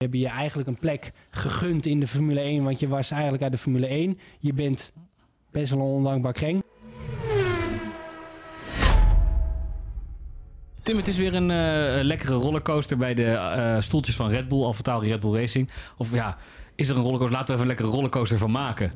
hebben 0.00 0.20
je 0.20 0.28
eigenlijk 0.28 0.68
een 0.68 0.78
plek 0.78 1.12
gegund 1.30 1.86
in 1.86 2.00
de 2.00 2.06
Formule 2.06 2.40
1, 2.40 2.64
want 2.64 2.80
je 2.80 2.88
was 2.88 3.10
eigenlijk 3.10 3.42
uit 3.42 3.52
de 3.52 3.58
Formule 3.58 3.86
1. 3.86 4.18
Je 4.38 4.52
bent 4.52 4.92
best 5.50 5.70
wel 5.70 5.80
een 5.80 5.86
ondankbaar 5.86 6.32
kreng. 6.32 6.62
Tim, 10.82 10.96
het 10.96 11.08
is 11.08 11.16
weer 11.16 11.34
een 11.34 11.50
eh, 11.50 12.04
lekkere 12.04 12.34
rollercoaster 12.34 12.96
bij 12.96 13.14
de 13.14 13.24
eh, 13.24 13.80
stoeltjes 13.80 14.16
van 14.16 14.30
Red 14.30 14.48
Bull, 14.48 14.62
AlphaTauri 14.62 15.08
Red 15.08 15.20
Bull 15.20 15.34
Racing. 15.34 15.70
Of 15.96 16.12
ja, 16.12 16.36
is 16.74 16.88
er 16.88 16.96
een 16.96 17.02
rollercoaster? 17.02 17.36
Laten 17.36 17.46
we 17.46 17.52
even 17.52 17.62
een 17.62 17.76
lekkere 17.76 17.96
rollercoaster 17.96 18.38
van 18.38 18.50
maken. 18.50 18.92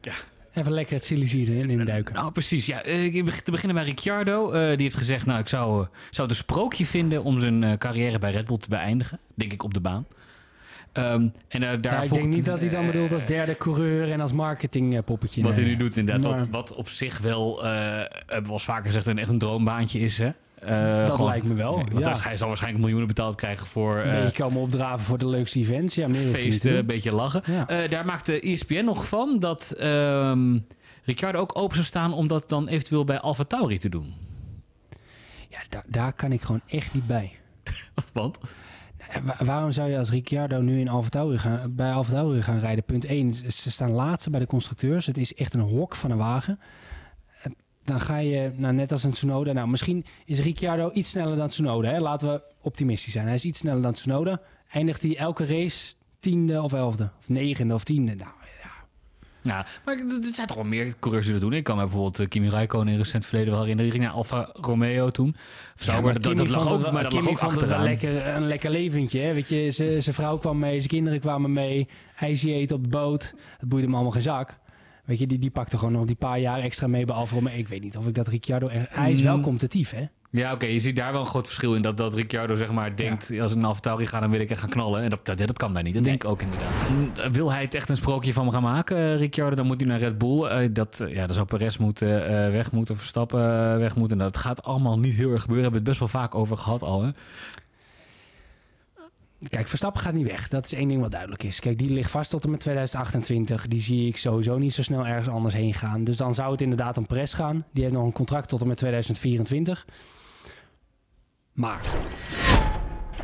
Ja. 0.00 0.14
Even 0.56 0.72
lekker 0.72 0.94
het 0.94 1.04
season 1.04 1.70
in 1.70 1.84
duiken. 1.84 2.14
Nou, 2.14 2.32
precies. 2.32 2.66
Ja, 2.66 2.82
eh, 2.82 3.24
te 3.44 3.50
beginnen 3.50 3.76
bij 3.76 3.84
Ricciardo. 3.84 4.50
Eh, 4.50 4.68
die 4.68 4.82
heeft 4.82 4.96
gezegd, 4.96 5.26
nou, 5.26 5.40
ik 5.40 5.48
zou, 5.48 5.82
eh, 5.82 5.88
zou 6.10 6.28
het 6.28 6.30
een 6.30 6.44
sprookje 6.44 6.86
vinden 6.86 7.24
om 7.24 7.40
zijn 7.40 7.78
carrière 7.78 8.18
bij 8.18 8.30
Red 8.30 8.46
Bull 8.46 8.58
te 8.58 8.68
beëindigen. 8.68 9.18
Denk 9.34 9.52
ik 9.52 9.62
op 9.62 9.74
de 9.74 9.80
baan. 9.80 10.06
Ehm, 10.92 11.28
en 11.48 11.60
daar 11.60 11.80
Ja, 11.80 12.02
ik 12.02 12.12
denk 12.12 12.26
niet 12.26 12.44
dat 12.44 12.60
hij 12.60 12.68
dan 12.68 12.86
bedoelt 12.86 13.12
als 13.12 13.26
derde 13.26 13.56
coureur 13.56 14.12
en 14.12 14.20
als 14.20 14.32
marketingpoppetje. 14.32 15.42
Wat 15.42 15.56
hij 15.56 15.64
nu 15.64 15.76
doet, 15.76 15.96
inderdaad. 15.96 16.36
Wat, 16.36 16.48
wat 16.48 16.74
op 16.74 16.88
zich 16.88 17.18
wel, 17.18 17.64
hebben 17.64 18.42
we 18.42 18.46
al 18.46 18.52
eens 18.52 18.64
vaker 18.64 18.84
gezegd, 18.84 19.06
een 19.06 19.18
echt 19.18 19.28
een 19.28 19.38
droombaantje 19.38 19.98
is. 19.98 20.18
Hè? 20.18 20.30
Eh, 20.66 21.06
Dat 21.06 21.20
lijkt 21.20 21.46
me 21.46 21.54
wel, 21.54 21.74
Want 21.92 21.98
ja. 22.06 22.16
hij- 22.22 22.36
zal 22.36 22.46
waarschijnlijk 22.46 22.82
miljoenen 22.84 23.08
betaald 23.14 23.34
krijgen 23.34 23.66
voor 23.66 23.96
Een 23.96 24.12
eh, 24.16 24.22
beetje 24.22 24.42
komen 24.42 24.60
opdraven 24.60 25.04
voor 25.06 25.18
de 25.18 25.26
leukste 25.26 25.58
events. 25.58 25.94
Ja, 25.94 26.08
meer 26.08 26.20
feesten, 26.34 26.76
een 26.76 26.86
beetje 26.86 27.12
lachen. 27.12 27.42
Ja. 27.46 27.68
Eh, 27.68 27.90
daar 27.90 28.04
maakte 28.04 28.40
ESPN 28.40 28.84
nog 28.84 29.08
van 29.08 29.38
dat 29.38 29.70
ehm 29.78 30.58
Ricciardo 31.04 31.38
ook 31.38 31.58
open 31.58 31.74
zou 31.74 31.86
staan 31.86 32.12
om 32.12 32.26
dat 32.28 32.48
dan 32.48 32.68
eventueel 32.68 33.04
bij 33.04 33.20
Alfa 33.20 33.44
Tauri 33.44 33.78
te 33.78 33.88
doen. 33.88 34.14
Ja, 35.48 35.58
daar, 35.68 35.84
daar 35.86 36.12
kan 36.12 36.32
ik 36.32 36.42
gewoon 36.42 36.60
echt 36.66 36.94
niet 36.94 37.06
bij. 37.06 37.32
Want? 38.12 38.38
Wa- 39.24 39.44
waarom 39.44 39.70
zou 39.70 39.90
je 39.90 39.98
als 39.98 40.10
Ricciardo 40.10 40.60
nu 40.60 40.80
in 40.80 40.88
Alfa 40.88 41.08
Tauri 41.08 41.38
gaan, 41.38 41.74
bij 41.74 41.92
Alfa 41.92 42.10
Tauri 42.12 42.42
gaan 42.42 42.58
rijden? 42.58 42.84
Punt 42.84 43.04
1, 43.04 43.34
ze 43.34 43.70
staan 43.70 43.90
laatste 43.90 44.30
bij 44.30 44.40
de 44.40 44.46
constructeurs. 44.46 45.06
Het 45.06 45.18
is 45.18 45.34
echt 45.34 45.54
een 45.54 45.60
hok 45.60 45.94
van 45.96 46.10
een 46.10 46.16
wagen. 46.16 46.58
Dan 47.86 48.00
ga 48.00 48.16
je, 48.16 48.50
nou, 48.56 48.74
net 48.74 48.92
als 48.92 49.04
een 49.04 49.10
Tsunoda. 49.10 49.52
Nou, 49.52 49.68
misschien 49.68 50.04
is 50.24 50.38
Ricciardo 50.40 50.90
iets 50.92 51.10
sneller 51.10 51.36
dan 51.36 51.48
Tsunoda. 51.48 51.88
Hè? 51.90 51.98
Laten 52.00 52.28
we 52.28 52.42
optimistisch 52.62 53.12
zijn. 53.12 53.26
Hij 53.26 53.34
is 53.34 53.44
iets 53.44 53.58
sneller 53.58 53.82
dan 53.82 53.92
Tsunoda. 53.92 54.40
Eindigt 54.70 55.02
hij 55.02 55.16
elke 55.16 55.46
race 55.46 55.94
tiende 56.20 56.62
of 56.62 56.72
elfde? 56.72 57.08
Of 57.18 57.28
negende 57.28 57.74
of 57.74 57.84
tiende? 57.84 58.14
Nou, 58.14 58.30
ja. 58.62 58.70
Ja, 59.42 59.66
maar 59.84 59.94
er 59.96 60.34
zijn 60.34 60.46
toch 60.46 60.56
wel 60.56 60.64
meer 60.66 60.94
coureurs 61.00 61.24
die 61.26 61.34
dat 61.34 61.42
doen. 61.42 61.52
Ik 61.52 61.64
kan 61.64 61.76
me 61.76 61.82
bijvoorbeeld 61.82 62.18
eh, 62.18 62.28
Kimi 62.28 62.48
Räikkönen 62.48 62.88
in 62.92 62.98
recent 62.98 63.26
verleden 63.26 63.50
wel 63.52 63.60
herinneren. 63.62 63.90
Die 63.90 64.00
ging 64.00 64.10
naar 64.10 64.18
Alfa 64.20 64.50
Romeo 64.52 65.08
toen. 65.10 65.36
Zo, 65.76 65.92
maar 66.02 66.12
dat, 66.12 66.22
Kimi 66.22 66.34
dat 66.34 66.48
lag 66.48 66.72
ook, 66.72 66.80
wel- 66.80 66.92
maar 66.92 67.02
dat 67.02 67.12
lag 67.12 67.28
ook 67.28 67.38
achteraan. 67.38 67.82
lekker, 67.82 68.26
een 68.26 68.46
lekker 68.46 68.70
leventje. 68.70 69.20
Hè? 69.20 69.34
Weet 69.34 69.48
je, 69.48 69.70
zijn 69.70 70.14
vrouw 70.14 70.36
kwam 70.38 70.58
mee, 70.58 70.76
zijn 70.76 70.88
kinderen 70.88 71.20
kwamen 71.20 71.52
mee. 71.52 71.88
IC 72.20 72.42
eten 72.42 72.76
op 72.76 72.82
de 72.82 72.88
boot. 72.88 73.34
Het 73.58 73.68
boeide 73.68 73.86
hem 73.86 73.94
allemaal 73.94 74.12
geen 74.12 74.22
zak. 74.22 74.54
Weet 75.06 75.18
je, 75.18 75.26
die, 75.26 75.38
die 75.38 75.50
pakte 75.50 75.78
gewoon 75.78 75.92
nog 75.92 76.04
die 76.04 76.16
paar 76.16 76.38
jaar 76.38 76.58
extra 76.60 76.86
mee 76.86 77.04
bij 77.04 77.14
Alfa 77.16 77.34
Romeo. 77.34 77.54
Ik 77.56 77.68
weet 77.68 77.82
niet 77.82 77.96
of 77.96 78.06
ik 78.06 78.14
dat 78.14 78.28
Ricciardo... 78.28 78.68
echt- 78.68 78.86
Hij 78.90 79.10
is 79.10 79.20
wel 79.20 79.36
Mm. 79.36 79.42
competitief, 79.42 79.90
hè? 79.90 80.04
Ja, 80.30 80.52
oké, 80.52 80.66
je 80.66 80.80
ziet 80.80 80.96
daar 80.96 81.12
wel 81.12 81.20
een 81.20 81.26
groot 81.26 81.46
verschil 81.46 81.74
in. 81.74 81.82
Dat, 81.82 81.96
dat 81.96 82.14
Ricciardo 82.14 82.54
zeg 82.54 82.70
maar 82.72 82.96
denkt, 82.96 83.30
als 83.40 83.52
ik 83.52 83.58
naar 83.58 83.66
Alfa 83.66 83.96
ga, 84.04 84.20
dan 84.20 84.30
wil 84.30 84.40
ik 84.40 84.50
echt 84.50 84.60
gaan 84.60 84.68
knallen. 84.68 85.02
En 85.02 85.10
dat, 85.10 85.26
dat, 85.26 85.38
dat 85.38 85.58
kan 85.58 85.72
daar 85.72 85.82
niet. 85.82 85.94
Dat 85.94 86.02
Nee. 86.02 86.10
denk 86.10 86.24
ik 86.24 86.30
ook 86.30 86.42
inderdaad. 86.42 86.70
En 87.24 87.32
Wil 87.32 87.52
hij 87.52 87.62
het 87.62 87.74
echt 87.74 87.88
een 87.88 87.96
sprookje 87.96 88.32
van 88.32 88.44
me 88.44 88.50
gaan 88.50 88.62
maken, 88.62 88.96
eh, 88.96 89.16
Ricciardo? 89.16 89.56
Dan 89.56 89.66
moet 89.66 89.80
hij 89.80 89.88
naar 89.88 89.98
Red 89.98 90.18
Bull. 90.18 90.44
Eh, 90.44 90.68
dat, 90.72 91.00
eh, 91.00 91.14
ja, 91.14 91.26
dan 91.26 91.34
zou 91.34 91.46
Perez 91.46 91.76
moeten, 91.76 92.08
weg 92.52 92.72
moeten, 92.72 92.96
Verstappen 92.96 93.78
weg 93.78 93.96
moeten. 93.96 94.16
Nou, 94.16 94.30
dat 94.32 94.40
gaat 94.40 94.62
allemaal 94.62 94.98
niet 94.98 95.14
heel 95.14 95.30
erg 95.32 95.40
gebeuren. 95.40 95.64
Hebben 95.64 95.82
we 95.82 95.88
het 95.90 95.98
best 95.98 96.12
wel 96.12 96.22
vaak 96.22 96.34
over 96.34 96.56
gehad 96.56 96.82
al, 96.82 97.02
hè? 97.02 97.10
Kijk, 99.48 99.68
Verstappen 99.68 100.00
gaat 100.02 100.14
niet 100.14 100.26
weg. 100.26 100.48
Dat 100.48 100.64
is 100.64 100.72
één 100.72 100.88
ding 100.88 101.00
wat 101.00 101.10
duidelijk 101.10 101.42
is. 101.42 101.60
Kijk, 101.60 101.78
die 101.78 101.90
ligt 101.90 102.10
vast 102.10 102.30
tot 102.30 102.44
en 102.44 102.50
met 102.50 102.60
2028. 102.60 103.66
Die 103.68 103.80
zie 103.80 104.06
ik 104.06 104.16
sowieso 104.16 104.58
niet 104.58 104.72
zo 104.72 104.82
snel 104.82 105.06
ergens 105.06 105.28
anders 105.28 105.54
heen 105.54 105.74
gaan. 105.74 106.04
Dus 106.04 106.16
dan 106.16 106.34
zou 106.34 106.52
het 106.52 106.60
inderdaad 106.60 106.98
om 106.98 107.06
Perez 107.06 107.34
gaan. 107.34 107.64
Die 107.72 107.82
heeft 107.82 107.94
nog 107.94 108.04
een 108.04 108.12
contract 108.12 108.48
tot 108.48 108.60
en 108.60 108.66
met 108.66 108.76
2024. 108.76 109.86
Maar... 111.52 111.80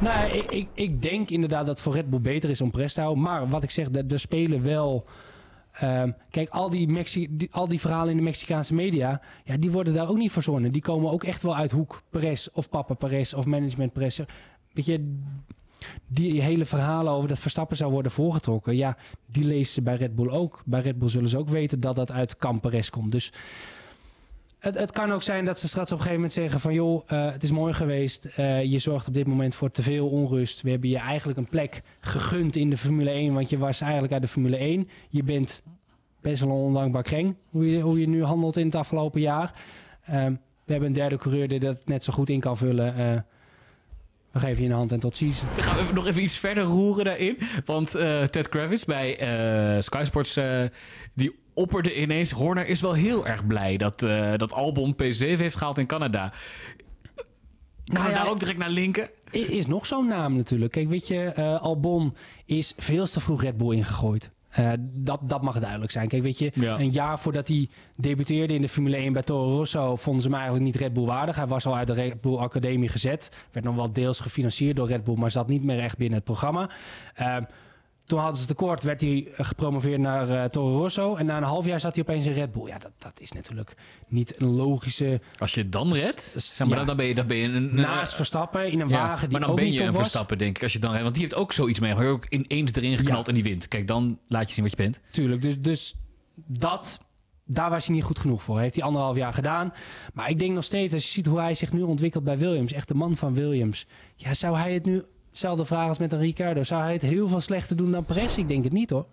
Nou, 0.00 0.30
ik, 0.30 0.44
ik, 0.44 0.68
ik 0.74 1.02
denk 1.02 1.30
inderdaad 1.30 1.66
dat 1.66 1.80
voor 1.80 1.94
Red 1.94 2.10
Bull 2.10 2.20
beter 2.20 2.50
is 2.50 2.60
om 2.60 2.70
Perez 2.70 2.92
te 2.92 3.00
houden. 3.00 3.22
Maar 3.22 3.48
wat 3.48 3.62
ik 3.62 3.70
zeg, 3.70 3.88
er 4.08 4.20
spelen 4.20 4.62
wel... 4.62 5.04
ehm, 5.72 6.10
kijk, 6.30 6.48
al 6.48 6.70
die, 6.70 6.88
Mexi 6.88 7.48
al 7.50 7.68
die 7.68 7.80
verhalen 7.80 8.10
in 8.10 8.16
de 8.16 8.22
Mexicaanse 8.22 8.74
media... 8.74 9.20
Ja, 9.44 9.56
die 9.56 9.70
worden 9.70 9.94
daar 9.94 10.08
ook 10.08 10.16
niet 10.16 10.32
verzonnen. 10.32 10.72
Die 10.72 10.82
komen 10.82 11.10
ook 11.10 11.24
echt 11.24 11.42
wel 11.42 11.56
uit 11.56 11.70
hoek 11.70 12.02
Perez 12.10 12.48
of 12.52 12.68
papa 12.68 12.94
Perez 12.94 13.32
of 13.32 13.46
management 13.46 13.92
Perez. 13.92 14.20
Weet 14.72 14.86
je, 14.86 15.18
die 16.06 16.42
hele 16.42 16.64
verhalen 16.64 17.12
over 17.12 17.28
dat 17.28 17.38
Verstappen 17.38 17.76
zou 17.76 17.92
worden 17.92 18.12
voorgetrokken, 18.12 18.76
ja, 18.76 18.96
die 19.26 19.44
lezen 19.44 19.72
ze 19.72 19.82
bij 19.82 19.96
Red 19.96 20.14
Bull 20.14 20.28
ook. 20.28 20.62
Bij 20.64 20.80
Red 20.80 20.98
Bull 20.98 21.08
zullen 21.08 21.28
ze 21.28 21.38
ook 21.38 21.48
weten 21.48 21.80
dat 21.80 21.96
dat 21.96 22.10
uit 22.10 22.36
kamp 22.36 22.62
Perez 22.62 22.90
komt. 22.90 23.12
Dus 23.12 23.32
het, 24.58 24.78
het 24.78 24.92
kan 24.92 25.12
ook 25.12 25.22
zijn 25.22 25.44
dat 25.44 25.58
ze 25.58 25.68
straks 25.68 25.92
op 25.92 25.98
een 25.98 26.04
gegeven 26.04 26.20
moment 26.20 26.32
zeggen 26.32 26.60
van... 26.60 26.74
joh, 26.74 27.02
eh, 27.06 27.32
het 27.32 27.42
is 27.42 27.50
mooi 27.50 27.72
geweest, 27.72 28.24
eh, 28.24 28.64
je 28.64 28.78
zorgt 28.78 29.08
op 29.08 29.14
dit 29.14 29.26
moment 29.26 29.54
voor 29.54 29.70
te 29.70 29.82
veel 29.82 30.08
onrust. 30.08 30.62
We 30.62 30.70
hebben 30.70 30.88
je 30.88 30.98
eigenlijk 30.98 31.38
een 31.38 31.48
plek 31.48 31.82
gegund 32.00 32.56
in 32.56 32.70
de 32.70 32.76
Formule 32.76 33.10
1, 33.10 33.34
want 33.34 33.50
je 33.50 33.58
was 33.58 33.80
eigenlijk 33.80 34.12
uit 34.12 34.22
de 34.22 34.28
Formule 34.28 34.56
1. 34.56 34.88
Je 35.08 35.22
bent 35.22 35.62
best 36.20 36.40
wel 36.40 36.50
een 36.50 36.56
ondankbaar 36.56 37.02
kreng, 37.02 37.34
hoe 37.50 37.70
je, 37.70 37.80
hoe 37.80 38.00
je 38.00 38.08
nu 38.08 38.24
handelt 38.24 38.56
in 38.56 38.66
het 38.66 38.74
afgelopen 38.74 39.20
jaar. 39.20 39.52
Ehm, 40.06 40.32
we 40.64 40.72
hebben 40.72 40.88
een 40.88 40.94
derde 40.94 41.16
coureur 41.16 41.48
die 41.48 41.60
dat 41.60 41.86
net 41.86 42.04
zo 42.04 42.12
goed 42.12 42.30
in 42.30 42.40
kan 42.40 42.56
vullen... 42.56 43.24
we 44.40 44.46
geven 44.46 44.62
je 44.62 44.68
een 44.68 44.74
hand 44.74 44.92
en 44.92 45.00
tot 45.00 45.16
ziens. 45.16 45.42
Dan 45.54 45.64
gaan 45.64 45.86
we 45.86 45.92
nog 45.92 46.06
even 46.06 46.22
iets 46.22 46.36
verder 46.36 46.64
roeren 46.64 47.04
daarin. 47.04 47.38
Want 47.64 47.94
eh, 47.94 48.22
Ted 48.22 48.48
Kravitz 48.48 48.84
bij 48.84 49.18
eh, 49.18 49.82
Sky 49.82 50.04
Sports, 50.04 50.36
eh, 50.36 50.64
die 51.14 51.38
opperde 51.54 52.00
ineens... 52.00 52.30
Horner 52.30 52.66
is 52.66 52.80
wel 52.80 52.92
heel 52.92 53.26
erg 53.26 53.46
blij 53.46 53.76
dat, 53.76 54.00
dat 54.36 54.52
Albon 54.52 54.94
P7 54.94 55.18
heeft 55.18 55.56
gehaald 55.56 55.78
in 55.78 55.86
Canada. 55.86 56.32
Kan 57.84 57.94
Nou 57.94 58.08
ja, 58.08 58.14
daar 58.14 58.30
ook 58.30 58.40
direct 58.40 58.58
naar 58.58 58.70
linken? 58.70 59.10
Is 59.30 59.66
nog 59.66 59.86
zo'n 59.86 60.06
naam 60.06 60.36
natuurlijk. 60.36 60.72
Kijk, 60.72 60.88
weet 60.88 61.06
je, 61.06 61.34
Albon 61.60 62.14
is 62.44 62.72
veel 62.76 63.06
te 63.06 63.20
vroeg 63.20 63.42
Red 63.42 63.56
Bull 63.56 63.76
ingegooid. 63.76 64.30
Eh, 64.56 64.72
dat, 64.92 65.20
dat 65.22 65.42
mag 65.42 65.60
duidelijk 65.60 65.90
zijn. 65.90 66.08
Kijk, 66.08 66.22
weet 66.22 66.38
je, 66.38 66.50
Ja. 66.54 66.78
een 66.78 66.90
jaar 66.90 67.18
voordat 67.18 67.48
hij 67.48 67.68
debuteerde 67.96 68.54
in 68.54 68.60
de 68.60 68.68
Formule 68.68 68.96
1 68.96 69.12
bij 69.12 69.22
Toro 69.22 69.56
Rosso... 69.56 69.96
vonden 69.96 70.22
ze 70.22 70.28
hem 70.28 70.36
eigenlijk 70.36 70.66
niet 70.66 70.76
Red 70.76 70.92
Bull 70.92 71.04
waardig. 71.04 71.36
Hij 71.36 71.46
was 71.46 71.66
al 71.66 71.76
uit 71.76 71.86
de 71.86 71.92
Red 71.92 72.20
Bull 72.20 72.36
Academie 72.36 72.88
gezet. 72.88 73.46
Werd 73.52 73.66
nog 73.66 73.74
wel 73.74 73.92
deels 73.92 74.20
gefinancierd 74.20 74.76
door 74.76 74.88
Red 74.88 75.04
Bull... 75.04 75.14
maar 75.16 75.30
zat 75.30 75.48
niet 75.48 75.62
meer 75.64 75.78
echt 75.78 75.96
binnen 75.98 76.16
het 76.16 76.24
programma. 76.26 76.70
Eh, 77.14 77.36
toen 78.06 78.18
hadden 78.18 78.40
ze 78.40 78.46
tekort, 78.46 78.82
werd 78.82 79.00
hij 79.00 79.28
eh, 79.36 79.46
gepromoveerd 79.46 80.00
naar 80.00 80.30
eh, 80.30 80.44
Toro 80.44 80.78
Rosso. 80.78 81.16
En 81.16 81.26
na 81.26 81.36
een 81.36 81.42
half 81.42 81.64
jaar 81.64 81.80
zat 81.80 81.94
hij 81.94 82.04
opeens 82.04 82.26
in 82.26 82.32
Red 82.32 82.52
Bull. 82.52 82.66
Ja, 82.66 82.78
dat, 82.78 82.90
dat 82.98 83.20
is 83.20 83.32
natuurlijk 83.32 83.74
niet 84.08 84.40
een 84.40 84.46
logische... 84.46 85.20
Als 85.38 85.54
je 85.54 85.60
het 85.60 85.72
dan 85.72 85.92
redt, 85.92 86.34
zeg 86.36 86.58
maar, 86.58 86.68
ja. 86.68 86.74
dan, 86.74 86.86
dan 86.86 86.96
ben 86.96 87.06
je, 87.06 87.14
dan 87.14 87.26
ben 87.26 87.36
je 87.36 87.48
een... 87.48 87.74
Naast 87.74 88.14
Verstappen 88.14 88.70
in 88.70 88.80
een 88.80 88.88
ja, 88.88 89.06
wagen 89.06 89.28
die 89.28 89.38
maar 89.38 89.46
dan 89.46 89.56
ben 89.56 89.72
je 89.72 89.80
een 89.80 89.86
was. 89.86 89.96
Verstappen, 89.96 90.38
denk 90.38 90.56
ik, 90.56 90.62
als 90.62 90.72
je 90.72 90.78
dan. 90.78 91.02
Want 91.02 91.14
die 91.14 91.22
heeft 91.22 91.34
ook 91.34 91.52
zoiets 91.52 91.80
mee. 91.80 91.94
Maar 91.94 92.06
ook 92.06 92.26
ineens 92.28 92.72
erin 92.74 92.96
geknald 92.96 93.26
Ja. 93.26 93.28
en 93.28 93.34
die 93.34 93.42
wint. 93.42 93.68
Kijk, 93.68 93.86
dan 93.86 94.18
laat 94.28 94.48
je 94.48 94.54
zien 94.54 94.64
wat 94.64 94.72
je 94.72 94.82
bent. 94.82 95.00
Tuurlijk, 95.10 95.42
dus, 95.42 95.60
dus 95.60 95.94
dat, 96.34 97.00
daar 97.44 97.70
was 97.70 97.86
hij 97.86 97.94
niet 97.94 98.04
goed 98.04 98.18
genoeg 98.18 98.42
voor. 98.42 98.60
Heeft 98.60 98.74
hij 98.74 98.84
anderhalf 98.84 99.16
jaar 99.16 99.34
gedaan. 99.34 99.72
Maar 100.14 100.30
ik 100.30 100.38
denk 100.38 100.54
nog 100.54 100.64
steeds, 100.64 100.94
als 100.94 101.04
je 101.04 101.10
ziet 101.10 101.26
hoe 101.26 101.40
hij 101.40 101.54
zich 101.54 101.72
nu 101.72 101.82
ontwikkelt 101.82 102.24
bij 102.24 102.38
Williams, 102.38 102.72
echt 102.72 102.88
de 102.88 102.94
man 102.94 103.16
van 103.16 103.34
Williams. 103.34 103.86
Ja, 104.16 104.34
zou 104.34 104.56
hij 104.56 104.74
het 104.74 104.84
nu, 104.84 105.02
hetzelfde 105.36 105.64
vraag 105.64 105.88
als 105.88 105.98
met 105.98 106.12
een 106.12 106.18
Ricardo, 106.18 106.62
zou 106.62 106.82
hij 106.82 106.92
het 106.92 107.02
heel 107.02 107.28
veel 107.28 107.40
slechter 107.40 107.76
doen 107.76 107.90
dan 107.90 108.04
Perez? 108.04 108.36
Ik 108.36 108.48
denk 108.48 108.64
het 108.64 108.72
niet 108.72 108.90
hoor. 108.90 109.06